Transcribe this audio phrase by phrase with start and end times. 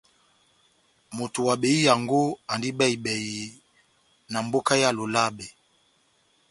[1.17, 3.35] Moto wa behiyango andi bɛhi-bɛhi
[4.31, 5.45] na mboka ya Lolabe.